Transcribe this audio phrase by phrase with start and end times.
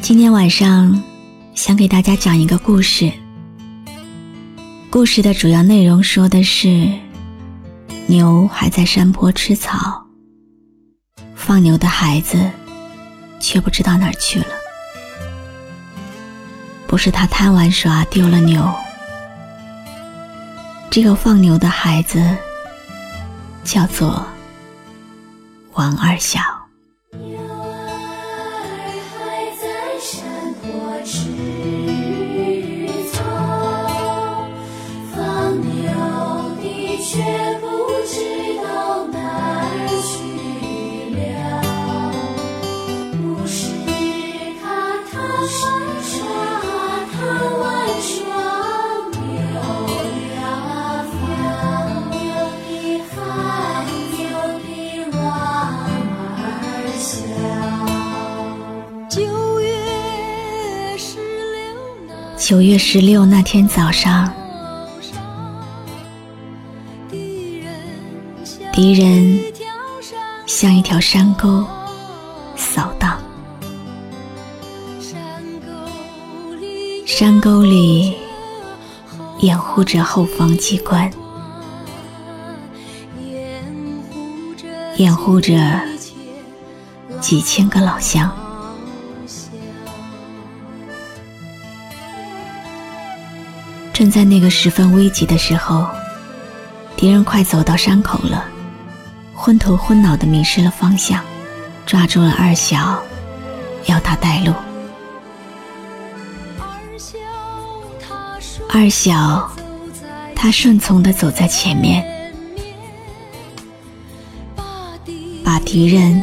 [0.00, 1.02] 今天晚上
[1.54, 3.12] 想给大家讲一个故事。
[4.90, 6.88] 故事的主要内容说的是，
[8.06, 10.06] 牛还在山坡吃草，
[11.34, 12.50] 放牛的孩子
[13.38, 14.46] 却不知道哪儿去了。
[16.86, 18.72] 不是他贪玩耍丢了牛，
[20.88, 22.34] 这个放牛的孩子
[23.62, 24.24] 叫做
[25.74, 26.40] 王二小。
[30.70, 31.77] 我知
[62.38, 64.32] 九月十六那天早上，
[68.72, 69.38] 敌人
[70.46, 71.66] 像一条山沟
[72.54, 73.20] 扫荡，
[77.04, 78.14] 山沟里
[79.40, 81.10] 掩护着后方机关，
[84.96, 85.54] 掩护着
[87.20, 88.32] 几千个老乡。
[93.98, 95.84] 正在那个十分危急的时候，
[96.94, 98.44] 敌人快走到山口了，
[99.34, 101.20] 昏头昏脑的迷失了方向，
[101.84, 103.02] 抓住了二小，
[103.86, 104.54] 要他带路。
[108.70, 109.50] 二小，
[110.32, 112.06] 他顺从的走在前面，
[115.44, 116.22] 把敌人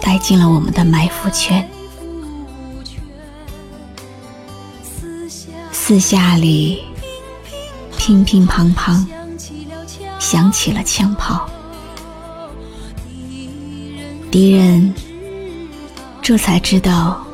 [0.00, 1.68] 带进了我们的埋伏圈。
[5.88, 6.84] 四下里
[7.96, 9.02] 乒乒乓乓
[10.18, 11.48] 响起了枪炮，
[14.30, 14.94] 敌人
[16.20, 17.26] 这才知道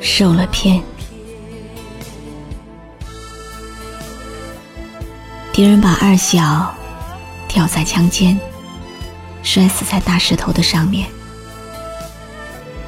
[0.00, 0.82] 受了骗。
[5.52, 6.74] 敌人把二小
[7.46, 8.40] 吊在枪尖，
[9.42, 11.06] 摔死在大石头的上面。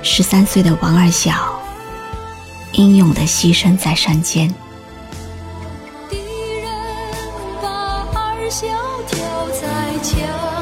[0.02, 1.60] 十三岁的王二小
[2.72, 4.50] 英勇的牺牲在山间。
[8.54, 8.68] 萧
[9.08, 10.53] 条在桥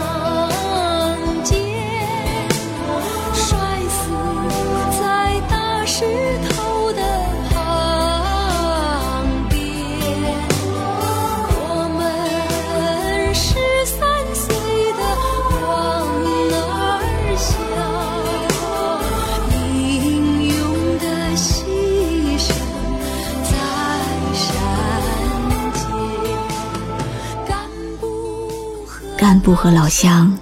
[29.22, 30.36] 干部和老乡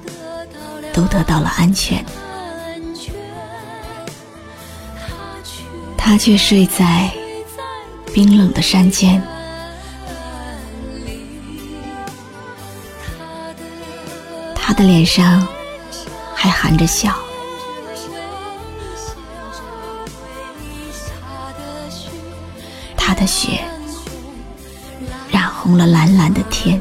[0.90, 2.02] 都得到了安全，
[5.98, 7.10] 他却睡在
[8.14, 9.22] 冰冷的山间。
[14.54, 15.46] 他的脸上
[16.34, 17.14] 还含着笑，
[22.96, 23.62] 他的血
[25.30, 26.80] 染红了蓝蓝的天。